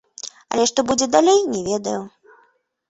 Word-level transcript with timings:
Але 0.53 0.63
што 0.71 0.79
будзе 0.93 1.09
далей, 1.17 1.39
не 1.53 1.61
ведаю. 1.69 1.99